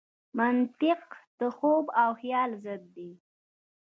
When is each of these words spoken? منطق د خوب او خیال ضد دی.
منطق 0.37 1.03
د 1.39 1.41
خوب 1.55 1.85
او 2.03 2.09
خیال 2.19 2.51
ضد 2.63 2.83
دی. 2.95 3.11